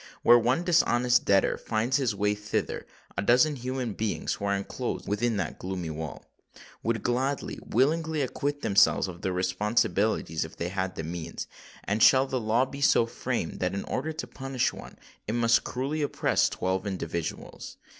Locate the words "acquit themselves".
8.23-9.07